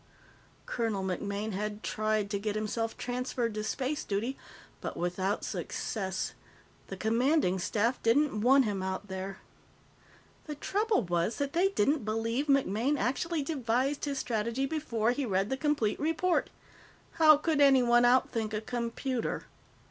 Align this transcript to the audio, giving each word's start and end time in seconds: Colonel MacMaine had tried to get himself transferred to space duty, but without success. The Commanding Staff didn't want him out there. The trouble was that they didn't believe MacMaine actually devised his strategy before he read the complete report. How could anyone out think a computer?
Colonel 0.65 1.03
MacMaine 1.03 1.51
had 1.51 1.83
tried 1.83 2.31
to 2.31 2.39
get 2.39 2.55
himself 2.55 2.97
transferred 2.97 3.53
to 3.53 3.63
space 3.63 4.03
duty, 4.03 4.35
but 4.81 4.97
without 4.97 5.43
success. 5.45 6.33
The 6.87 6.97
Commanding 6.97 7.59
Staff 7.59 8.01
didn't 8.01 8.41
want 8.41 8.65
him 8.65 8.81
out 8.81 9.09
there. 9.09 9.37
The 10.47 10.55
trouble 10.55 11.03
was 11.03 11.35
that 11.35 11.53
they 11.53 11.67
didn't 11.69 12.03
believe 12.03 12.47
MacMaine 12.47 12.97
actually 12.97 13.43
devised 13.43 14.05
his 14.05 14.17
strategy 14.17 14.65
before 14.65 15.11
he 15.11 15.23
read 15.23 15.51
the 15.51 15.55
complete 15.55 15.99
report. 15.99 16.49
How 17.19 17.37
could 17.37 17.61
anyone 17.61 18.03
out 18.03 18.27
think 18.31 18.55
a 18.55 18.61
computer? 18.61 19.43